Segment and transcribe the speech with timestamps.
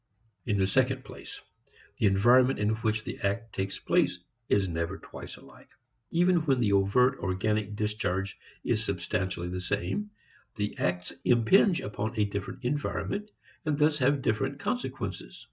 [0.47, 1.41] In the second place,
[1.99, 4.17] the environment in which the act takes place
[4.49, 5.69] is never twice alike.
[6.09, 10.09] Even when the overt organic discharge is substantially the same,
[10.55, 13.29] the acts impinge upon a different environment
[13.63, 15.39] and thus have different consequences.